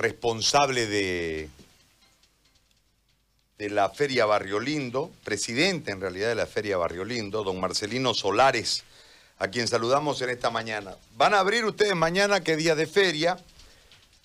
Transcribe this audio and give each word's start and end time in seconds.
responsable 0.00 0.86
de, 0.86 1.48
de 3.58 3.70
la 3.70 3.90
Feria 3.90 4.24
Barrio 4.24 4.58
Lindo, 4.58 5.10
presidente 5.22 5.90
en 5.92 6.00
realidad 6.00 6.28
de 6.28 6.34
la 6.34 6.46
Feria 6.46 6.78
Barrio 6.78 7.04
Lindo, 7.04 7.44
don 7.44 7.60
Marcelino 7.60 8.14
Solares, 8.14 8.84
a 9.38 9.48
quien 9.48 9.68
saludamos 9.68 10.20
en 10.22 10.30
esta 10.30 10.50
mañana. 10.50 10.96
Van 11.16 11.34
a 11.34 11.40
abrir 11.40 11.64
ustedes 11.64 11.94
mañana, 11.94 12.40
qué 12.40 12.56
día 12.56 12.74
de 12.74 12.86
feria. 12.86 13.38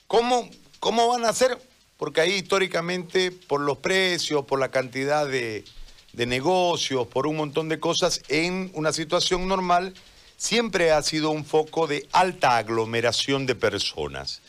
¿Cómo, 0.08 0.50
cómo 0.80 1.10
van 1.10 1.26
a 1.26 1.30
hacer? 1.30 1.57
Porque 1.98 2.21
ahí 2.21 2.36
históricamente, 2.36 3.32
por 3.32 3.60
los 3.60 3.78
precios, 3.78 4.46
por 4.46 4.60
la 4.60 4.71
cantidad 4.71 5.28
de, 5.28 5.66
de 6.14 6.26
negocios, 6.26 7.07
por 7.07 7.28
un 7.28 7.36
montón 7.36 7.68
de 7.68 7.80
cosas, 7.80 8.21
en 8.30 8.71
una 8.73 8.94
situación 8.94 9.48
normal, 9.48 9.94
siempre 10.38 10.92
ha 10.92 11.02
sido 11.02 11.32
un 11.32 11.46
foco 11.46 11.88
de 11.88 12.07
alta 12.14 12.57
aglomeración 12.57 13.46
de 13.46 13.55
personas. 13.55 14.42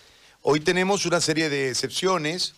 Hoy 0.49 0.61
tenemos 0.61 1.07
una 1.07 1.21
serie 1.21 1.51
de 1.51 1.71
excepciones 1.71 2.55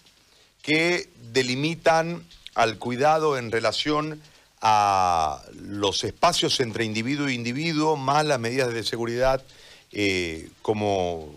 que 0.61 1.09
delimitan 1.33 2.23
al 2.55 2.77
cuidado 2.77 3.39
en 3.39 3.51
relación 3.51 4.21
a 4.61 5.43
los 5.55 6.05
espacios 6.05 6.61
entre 6.61 6.85
individuo 6.85 7.29
e 7.29 7.33
individuo, 7.33 7.97
más 7.97 8.27
las 8.27 8.39
medidas 8.39 8.75
de 8.75 8.85
seguridad 8.85 9.43
eh, 9.91 10.51
como 10.61 11.33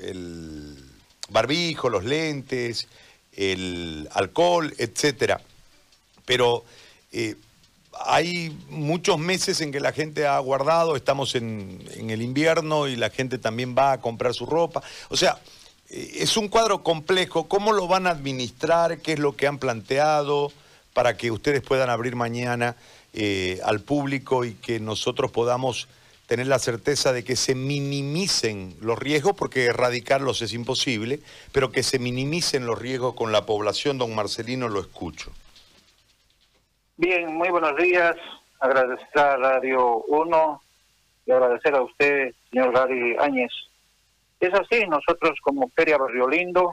el 0.00 0.76
barbijo, 1.30 1.90
los 1.90 2.04
lentes, 2.04 2.86
el 3.32 4.08
alcohol, 4.12 4.72
etcétera. 4.78 5.40
Pero 6.24 6.64
eh, 7.10 7.34
hay 8.06 8.56
muchos 8.68 9.18
meses 9.18 9.60
en 9.60 9.72
que 9.72 9.80
la 9.80 9.90
gente 9.90 10.24
ha 10.24 10.38
guardado, 10.38 10.94
estamos 10.94 11.34
en, 11.34 11.82
el 11.96 12.22
invierno 12.22 12.86
y 12.86 12.94
la 12.94 13.10
gente 13.10 13.38
también 13.38 13.74
va 13.76 13.90
a 13.90 14.00
comprar 14.00 14.34
su 14.34 14.46
ropa. 14.46 14.84
O 15.08 15.16
sea, 15.16 15.40
es 15.90 16.36
un 16.36 16.48
cuadro 16.48 16.82
complejo. 16.82 17.48
¿Cómo 17.48 17.72
lo 17.72 17.86
van 17.88 18.06
a 18.06 18.10
administrar? 18.10 18.98
¿Qué 18.98 19.12
es 19.12 19.18
lo 19.18 19.36
que 19.36 19.46
han 19.46 19.58
planteado 19.58 20.52
para 20.92 21.16
que 21.16 21.30
ustedes 21.30 21.62
puedan 21.62 21.90
abrir 21.90 22.16
mañana 22.16 22.76
eh, 23.12 23.60
al 23.64 23.80
público 23.80 24.44
y 24.44 24.54
que 24.54 24.80
nosotros 24.80 25.30
podamos 25.30 25.88
tener 26.26 26.48
la 26.48 26.58
certeza 26.58 27.12
de 27.12 27.24
que 27.24 27.36
se 27.36 27.54
minimicen 27.54 28.74
los 28.80 28.98
riesgos, 28.98 29.34
porque 29.36 29.66
erradicarlos 29.66 30.42
es 30.42 30.52
imposible, 30.52 31.20
pero 31.52 31.70
que 31.70 31.82
se 31.82 31.98
minimicen 31.98 32.66
los 32.66 32.78
riesgos 32.78 33.14
con 33.14 33.30
la 33.30 33.46
población, 33.46 33.98
don 33.98 34.14
Marcelino, 34.14 34.68
lo 34.68 34.80
escucho. 34.80 35.30
Bien, 36.96 37.32
muy 37.34 37.48
buenos 37.50 37.76
días. 37.76 38.16
Agradecer 38.58 39.18
a 39.18 39.36
Radio 39.36 40.02
1 40.08 40.62
y 41.26 41.30
agradecer 41.30 41.74
a 41.74 41.82
usted, 41.82 42.34
señor 42.50 42.72
Gary 42.72 43.16
Áñez. 43.20 43.52
Es 44.40 44.52
así, 44.54 44.86
nosotros 44.86 45.38
como 45.42 45.70
Feria 45.70 45.96
Barrio 45.96 46.28
Lindo 46.28 46.72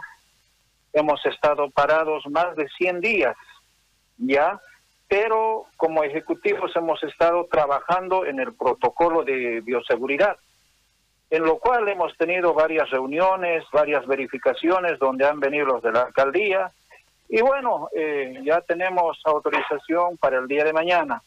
hemos 0.91 1.25
estado 1.25 1.69
parados 1.71 2.23
más 2.27 2.55
de 2.55 2.67
100 2.77 2.99
días 3.01 3.35
ya, 4.17 4.59
pero 5.07 5.65
como 5.77 6.03
ejecutivos 6.03 6.75
hemos 6.75 7.01
estado 7.03 7.47
trabajando 7.51 8.25
en 8.25 8.39
el 8.39 8.53
protocolo 8.53 9.23
de 9.23 9.61
bioseguridad, 9.61 10.37
en 11.29 11.43
lo 11.43 11.57
cual 11.57 11.87
hemos 11.87 12.15
tenido 12.17 12.53
varias 12.53 12.89
reuniones, 12.89 13.63
varias 13.71 14.05
verificaciones 14.05 14.99
donde 14.99 15.25
han 15.25 15.39
venido 15.39 15.65
los 15.65 15.81
de 15.81 15.91
la 15.91 16.03
alcaldía, 16.03 16.71
y 17.29 17.41
bueno, 17.41 17.89
eh, 17.95 18.41
ya 18.43 18.61
tenemos 18.61 19.19
autorización 19.25 20.17
para 20.17 20.37
el 20.37 20.47
día 20.47 20.63
de 20.63 20.73
mañana. 20.73 21.21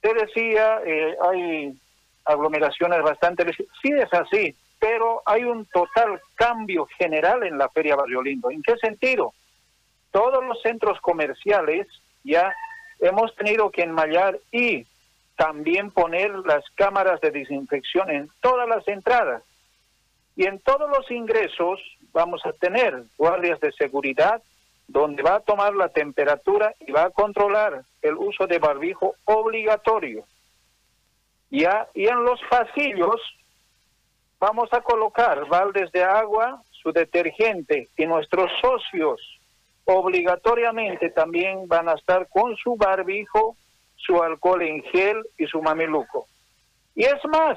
Te 0.00 0.14
decía, 0.14 0.80
eh, 0.86 1.16
hay 1.20 1.78
aglomeraciones 2.24 3.02
bastante... 3.02 3.44
Sí 3.52 3.92
es 3.92 4.12
así, 4.12 4.56
pero 4.82 5.22
hay 5.26 5.44
un 5.44 5.64
total 5.66 6.20
cambio 6.34 6.88
general 6.98 7.44
en 7.44 7.56
la 7.56 7.68
Feria 7.68 7.94
Barrio 7.94 8.20
Lindo. 8.20 8.50
¿En 8.50 8.64
qué 8.64 8.76
sentido? 8.78 9.32
Todos 10.10 10.44
los 10.44 10.60
centros 10.60 11.00
comerciales 11.00 11.86
ya 12.24 12.52
hemos 12.98 13.32
tenido 13.36 13.70
que 13.70 13.82
enmallar 13.82 14.40
y 14.50 14.84
también 15.36 15.92
poner 15.92 16.32
las 16.32 16.64
cámaras 16.74 17.20
de 17.20 17.30
desinfección 17.30 18.10
en 18.10 18.28
todas 18.40 18.68
las 18.68 18.86
entradas. 18.88 19.44
Y 20.34 20.46
en 20.46 20.58
todos 20.58 20.90
los 20.90 21.08
ingresos 21.12 21.78
vamos 22.12 22.44
a 22.44 22.52
tener 22.52 23.04
guardias 23.16 23.60
de 23.60 23.70
seguridad 23.70 24.42
donde 24.88 25.22
va 25.22 25.36
a 25.36 25.40
tomar 25.40 25.76
la 25.76 25.90
temperatura 25.90 26.74
y 26.80 26.90
va 26.90 27.04
a 27.04 27.10
controlar 27.10 27.84
el 28.02 28.14
uso 28.14 28.48
de 28.48 28.58
barbijo 28.58 29.14
obligatorio. 29.26 30.24
Ya, 31.50 31.86
y 31.94 32.08
en 32.08 32.24
los 32.24 32.40
pasillos 32.50 33.20
vamos 34.42 34.68
a 34.72 34.80
colocar 34.80 35.46
baldes 35.46 35.92
de 35.92 36.02
agua, 36.02 36.60
su 36.72 36.90
detergente 36.90 37.88
y 37.96 38.06
nuestros 38.06 38.50
socios 38.60 39.20
obligatoriamente 39.84 41.10
también 41.10 41.68
van 41.68 41.88
a 41.88 41.92
estar 41.92 42.28
con 42.28 42.56
su 42.56 42.74
barbijo, 42.74 43.54
su 43.94 44.20
alcohol 44.20 44.62
en 44.62 44.82
gel 44.82 45.22
y 45.38 45.46
su 45.46 45.62
mameluco. 45.62 46.26
Y 46.96 47.04
es 47.04 47.24
más, 47.30 47.56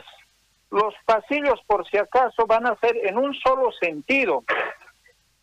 los 0.69 0.94
pasillos 1.07 1.59
por 1.66 1.90
si 1.90 1.97
acaso 1.97 2.46
van 2.46 2.68
a 2.68 2.75
ser 2.75 2.96
en 2.97 3.17
un 3.17 3.34
solo 3.34 3.72
sentido, 3.72 4.44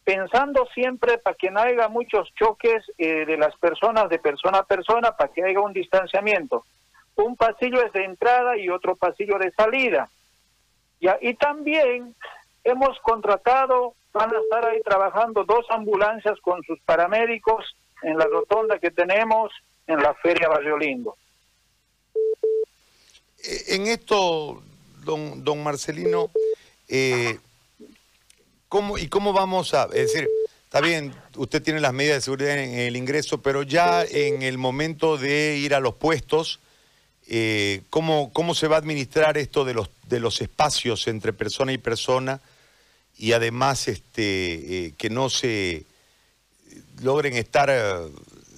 pensando 0.04 0.68
siempre 0.72 1.18
para 1.18 1.34
que 1.34 1.50
no 1.50 1.58
haya 1.58 1.88
muchos 1.88 2.32
choques 2.34 2.84
eh, 2.98 3.26
de 3.26 3.36
las 3.36 3.56
personas 3.56 4.08
de 4.08 4.20
persona 4.20 4.58
a 4.58 4.64
persona, 4.64 5.16
para 5.16 5.32
que 5.32 5.42
haya 5.42 5.58
un 5.58 5.72
distanciamiento. 5.72 6.64
Un 7.16 7.36
pasillo 7.36 7.84
es 7.84 7.92
de 7.92 8.04
entrada 8.04 8.56
y 8.56 8.68
otro 8.68 8.94
pasillo 8.94 9.38
de 9.38 9.50
salida. 9.50 10.08
Y 11.20 11.34
también 11.34 12.14
hemos 12.64 12.98
contratado, 13.00 13.94
van 14.12 14.34
a 14.34 14.38
estar 14.38 14.66
ahí 14.66 14.80
trabajando 14.82 15.44
dos 15.44 15.66
ambulancias 15.70 16.38
con 16.40 16.62
sus 16.62 16.80
paramédicos 16.80 17.76
en 18.02 18.16
la 18.16 18.24
rotonda 18.26 18.78
que 18.78 18.90
tenemos 18.90 19.52
en 19.86 20.00
la 20.00 20.14
Feria 20.14 20.48
Barrio 20.48 20.78
Lindo. 20.78 21.16
Eh, 23.44 23.64
en 23.74 23.88
esto, 23.88 24.62
don, 25.04 25.42
don 25.42 25.62
Marcelino, 25.62 26.30
eh, 26.88 27.38
¿Y 28.98 29.08
cómo 29.08 29.32
vamos 29.32 29.74
a...? 29.74 29.84
Es 29.92 30.12
decir, 30.12 30.28
está 30.64 30.80
bien, 30.80 31.14
usted 31.36 31.62
tiene 31.62 31.80
las 31.80 31.92
medidas 31.92 32.18
de 32.18 32.20
seguridad 32.22 32.58
en 32.58 32.74
el 32.74 32.96
ingreso, 32.96 33.42
pero 33.42 33.62
ya 33.62 34.02
en 34.04 34.42
el 34.42 34.56
momento 34.56 35.18
de 35.18 35.56
ir 35.56 35.74
a 35.74 35.80
los 35.80 35.94
puestos, 35.94 36.58
eh, 37.34 37.80
¿cómo, 37.88 38.30
¿cómo 38.34 38.54
se 38.54 38.68
va 38.68 38.76
a 38.76 38.78
administrar 38.80 39.38
esto 39.38 39.64
de 39.64 39.72
los, 39.72 39.88
de 40.06 40.20
los 40.20 40.42
espacios 40.42 41.08
entre 41.08 41.32
persona 41.32 41.72
y 41.72 41.78
persona? 41.78 42.42
Y 43.16 43.32
además 43.32 43.88
este, 43.88 44.88
eh, 44.88 44.94
que 44.98 45.08
no 45.08 45.30
se 45.30 45.86
logren 47.02 47.32
estar 47.32 47.70
eh, 47.70 48.10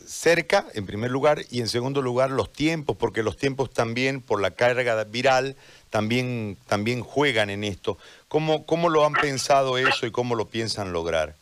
cerca, 0.06 0.66
en 0.74 0.86
primer 0.86 1.12
lugar, 1.12 1.42
y 1.52 1.60
en 1.60 1.68
segundo 1.68 2.02
lugar 2.02 2.32
los 2.32 2.52
tiempos, 2.52 2.96
porque 2.96 3.22
los 3.22 3.36
tiempos 3.36 3.70
también, 3.70 4.20
por 4.20 4.40
la 4.40 4.50
carga 4.50 5.04
viral, 5.04 5.54
también, 5.90 6.56
también 6.66 7.00
juegan 7.00 7.50
en 7.50 7.62
esto. 7.62 7.96
¿Cómo, 8.26 8.66
¿Cómo 8.66 8.88
lo 8.88 9.04
han 9.04 9.12
pensado 9.12 9.78
eso 9.78 10.04
y 10.04 10.10
cómo 10.10 10.34
lo 10.34 10.46
piensan 10.46 10.92
lograr? 10.92 11.36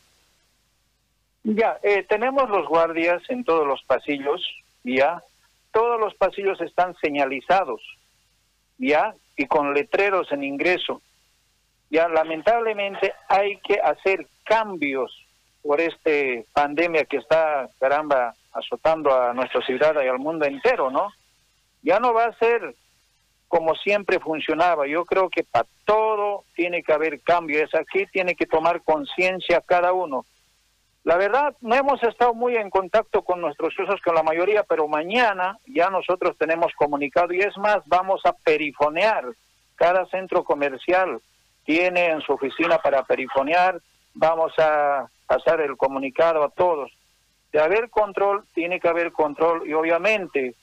Ya, 1.45 1.79
eh, 1.83 2.05
tenemos 2.07 2.51
los 2.51 2.69
guardias 2.69 3.23
en 3.31 3.43
todos 3.43 3.67
los 3.67 3.83
pasillos, 3.85 4.47
ya. 4.85 5.23
Todos 5.73 5.99
los 5.99 6.15
pasillos 6.15 6.61
están 6.61 6.95
señalizados, 6.97 7.81
ya, 8.79 9.15
y 9.37 9.47
con 9.47 9.75
letreros 9.75 10.31
en 10.33 10.45
ingreso. 10.45 11.03
Ya, 11.91 12.09
lamentablemente 12.09 13.13
hay 13.29 13.59
que 13.59 13.81
hacer 13.81 14.27
cambios 14.45 15.13
por 15.63 15.81
esta 15.81 16.11
pandemia 16.53 17.05
que 17.05 17.19
está, 17.19 17.69
caramba, 17.79 18.35
azotando 18.53 19.15
a 19.15 19.33
nuestra 19.33 19.61
ciudad 19.63 19.95
y 20.03 20.09
al 20.09 20.19
mundo 20.19 20.45
entero, 20.45 20.91
¿no? 20.91 21.13
Ya 21.83 21.99
no 21.99 22.13
va 22.13 22.27
a 22.27 22.39
ser 22.39 22.75
como 23.49 23.75
siempre 23.75 24.19
funcionaba. 24.19 24.87
Yo 24.87 25.05
creo 25.05 25.29
que 25.29 25.45
para 25.45 25.67
todo 25.85 26.45
tiene 26.55 26.83
que 26.83 26.93
haber 26.93 27.21
cambios. 27.21 27.75
Aquí 27.75 28.07
tiene 28.07 28.35
que 28.35 28.47
tomar 28.47 28.83
conciencia 28.83 29.61
cada 29.61 29.93
uno. 29.93 30.25
La 31.05 31.17
verdad, 31.17 31.57
no 31.61 31.75
hemos 31.75 32.01
estado 32.05 32.33
muy 32.33 32.55
en 32.57 32.71
contacto 32.71 33.23
con 33.23 33.41
nuestros 33.41 33.75
socios, 33.75 34.01
con 34.03 34.15
la 34.15 34.23
mayoría, 34.23 34.63
pero 34.63 34.87
mañana 34.87 35.59
ya 35.67 35.91
nosotros 35.91 36.37
tenemos 36.39 36.73
comunicado 36.75 37.33
y 37.33 37.41
es 37.41 37.57
más, 37.59 37.79
vamos 37.87 38.21
a 38.25 38.33
perifonear. 38.33 39.25
Cada 39.75 40.07
centro 40.07 40.45
comercial 40.45 41.21
tiene 41.65 42.07
en 42.07 42.21
su 42.21 42.33
oficina 42.33 42.79
para 42.79 43.03
perifonear. 43.03 43.81
Vamos 44.15 44.53
a 44.59 45.09
pasar 45.27 45.61
el 45.61 45.77
comunicado 45.77 46.45
a 46.45 46.51
todos. 46.51 46.93
De 47.53 47.61
haber 47.61 47.91
control, 47.91 48.45
tiene 48.55 48.79
que 48.79 48.89
haber 48.89 49.11
control 49.11 49.69
y 49.69 49.73
obviamente 49.73 50.55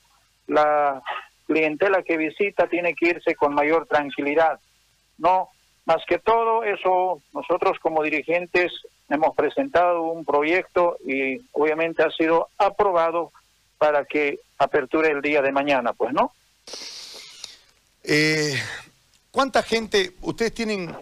la 0.48 1.02
clientela 1.48 2.02
que 2.02 2.16
visita 2.16 2.68
tiene 2.68 2.94
que 2.94 3.10
irse 3.10 3.36
con 3.36 3.54
mayor 3.54 3.88
tranquilidad. 3.88 4.60
No, 5.18 5.50
más 5.86 6.04
que 6.08 6.18
todo 6.18 6.64
eso, 6.64 7.22
nosotros 7.34 7.78
como 7.80 8.04
dirigentes 8.04 8.72
hemos 9.10 9.36
presentado 9.36 10.04
un 10.04 10.26
proyecto 10.26 10.98
y 11.06 11.42
obviamente 11.52 12.04
ha 12.04 12.12
sido 12.12 12.50
aprobado 12.58 13.32
para 13.78 14.06
que 14.06 14.40
aperture 14.58 15.12
el 15.12 15.22
día 15.22 15.42
de 15.42 15.52
mañana, 15.52 15.94
pues, 15.94 16.14
¿no? 16.14 16.34
Eh, 18.04 18.54
¿Cuánta 19.32 19.64
gente, 19.64 20.14
ustedes 20.22 20.54
tienen 20.54 20.96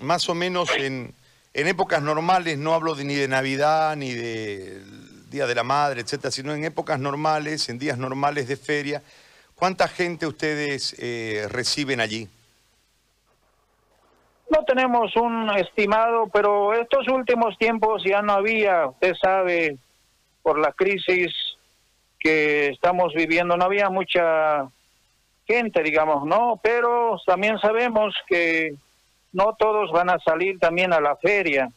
más 0.00 0.28
o 0.28 0.34
menos 0.34 0.70
en, 0.76 1.14
en 1.52 1.68
épocas 1.68 2.02
normales, 2.02 2.58
no 2.58 2.74
hablo 2.74 2.94
de, 2.94 3.04
ni 3.04 3.14
de 3.14 3.28
Navidad, 3.28 3.96
ni 3.96 4.12
del 4.12 5.30
Día 5.30 5.46
de 5.46 5.54
la 5.54 5.64
Madre, 5.64 6.00
etcétera, 6.00 6.30
sino 6.30 6.54
en 6.54 6.64
épocas 6.64 6.98
normales, 6.98 7.68
en 7.68 7.78
días 7.78 7.98
normales 7.98 8.48
de 8.48 8.56
feria, 8.56 9.02
¿cuánta 9.54 9.88
gente 9.88 10.26
ustedes 10.26 10.96
eh, 10.98 11.46
reciben 11.50 12.00
allí? 12.00 12.28
No 14.50 14.64
tenemos 14.64 15.16
un 15.16 15.50
estimado, 15.56 16.28
pero 16.32 16.74
estos 16.74 17.08
últimos 17.08 17.56
tiempos 17.58 18.02
ya 18.04 18.22
no 18.22 18.34
había, 18.34 18.86
usted 18.86 19.14
sabe, 19.20 19.78
por 20.42 20.58
la 20.58 20.72
crisis 20.72 21.32
que 22.20 22.68
estamos 22.68 23.12
viviendo, 23.14 23.56
no 23.56 23.64
había 23.64 23.88
mucha 23.90 24.68
gente, 25.46 25.82
digamos, 25.82 26.26
¿no? 26.26 26.60
Pero 26.62 27.18
también 27.26 27.58
sabemos 27.58 28.14
que 28.26 28.74
no 29.32 29.54
todos 29.58 29.90
van 29.92 30.10
a 30.10 30.18
salir 30.20 30.58
también 30.58 30.92
a 30.92 31.00
la 31.00 31.16
feria. 31.16 31.68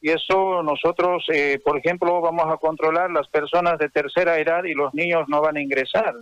Y 0.00 0.10
eso 0.10 0.62
nosotros, 0.62 1.24
eh, 1.32 1.60
por 1.64 1.78
ejemplo, 1.78 2.20
vamos 2.20 2.46
a 2.52 2.56
controlar 2.56 3.10
las 3.10 3.28
personas 3.28 3.78
de 3.78 3.88
tercera 3.88 4.38
edad 4.38 4.64
y 4.64 4.74
los 4.74 4.92
niños 4.94 5.28
no 5.28 5.40
van 5.40 5.56
a 5.56 5.62
ingresar. 5.62 6.14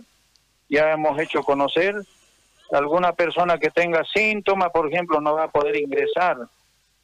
Ya 0.69 0.91
hemos 0.91 1.19
hecho 1.19 1.41
conocer 1.41 1.95
alguna 2.71 3.13
persona 3.13 3.57
que 3.57 3.69
tenga 3.69 4.03
síntomas, 4.03 4.69
por 4.71 4.87
ejemplo, 4.87 5.19
no 5.19 5.35
va 5.35 5.43
a 5.43 5.51
poder 5.51 5.75
ingresar. 5.75 6.37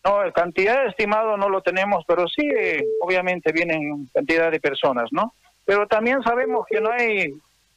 No, 0.03 0.19
cantidad 0.33 0.83
de 0.83 0.89
estimado 0.89 1.37
no 1.37 1.49
lo 1.49 1.61
tenemos, 1.61 2.03
pero 2.07 2.27
sí, 2.27 2.47
eh, 2.47 2.83
obviamente 3.01 3.51
vienen 3.51 4.09
cantidad 4.13 4.51
de 4.51 4.59
personas, 4.59 5.09
¿no? 5.11 5.33
Pero 5.65 5.87
también 5.87 6.21
sabemos 6.23 6.65
que 6.69 6.79
no 6.79 6.91
hay 6.91 7.33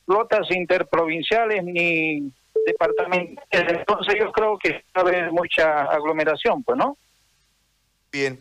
flotas 0.06 0.50
interprovinciales 0.50 1.64
ni 1.64 2.32
departamentales, 2.66 3.40
entonces 3.50 4.14
yo 4.18 4.30
creo 4.32 4.58
que 4.58 4.72
va 4.72 4.78
a 4.94 5.00
haber 5.00 5.32
mucha 5.32 5.82
aglomeración, 5.82 6.62
pues, 6.62 6.78
¿no? 6.78 6.96
Bien. 8.12 8.38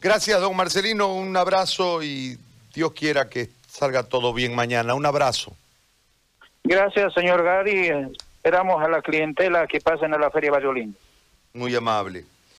Gracias, 0.00 0.40
don 0.40 0.56
Marcelino. 0.56 1.14
Un 1.14 1.36
abrazo 1.36 2.02
y 2.02 2.36
Dios 2.74 2.92
quiera 2.92 3.28
que 3.28 3.48
salga 3.68 4.02
todo 4.02 4.32
bien 4.34 4.54
mañana. 4.54 4.94
Un 4.94 5.06
abrazo. 5.06 5.56
Gracias, 6.64 7.14
señor 7.14 7.42
Gary. 7.44 7.90
Esperamos 8.44 8.82
a 8.82 8.88
la 8.88 9.00
clientela 9.02 9.68
que 9.68 9.80
pasen 9.80 10.12
a 10.14 10.18
la 10.18 10.28
Feria 10.28 10.50
Bayolín. 10.50 10.96
Muy 11.54 11.76
amable. 11.76 12.24